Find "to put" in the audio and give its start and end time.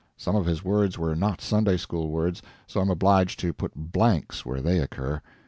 3.41-3.75